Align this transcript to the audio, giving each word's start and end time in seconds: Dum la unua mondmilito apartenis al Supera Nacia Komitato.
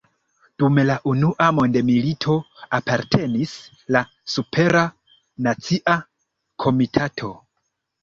Dum 0.61 0.77
la 0.89 0.95
unua 1.11 1.49
mondmilito 1.57 2.39
apartenis 2.79 3.55
al 3.85 4.01
Supera 4.37 4.85
Nacia 5.45 6.01
Komitato. 6.67 7.35